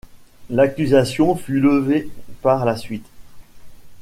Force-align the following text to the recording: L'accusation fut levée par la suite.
L'accusation 0.49 1.35
fut 1.35 1.59
levée 1.59 2.09
par 2.41 2.65
la 2.65 2.75
suite. 2.75 3.05